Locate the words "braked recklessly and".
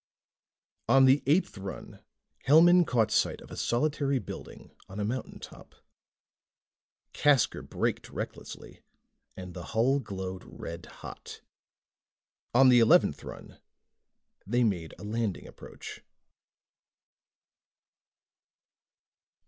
7.61-9.53